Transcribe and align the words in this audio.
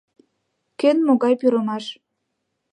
Кӧн 0.79 0.97
могай 1.07 1.33
пӱрымаш. 1.39 1.85